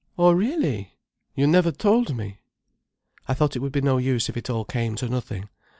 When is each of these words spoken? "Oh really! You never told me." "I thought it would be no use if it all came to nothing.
"Oh 0.17 0.31
really! 0.31 0.95
You 1.35 1.45
never 1.45 1.71
told 1.71 2.17
me." 2.17 2.39
"I 3.27 3.35
thought 3.35 3.55
it 3.55 3.59
would 3.59 3.71
be 3.71 3.81
no 3.81 3.99
use 3.99 4.29
if 4.29 4.35
it 4.35 4.49
all 4.49 4.65
came 4.65 4.95
to 4.95 5.07
nothing. 5.07 5.47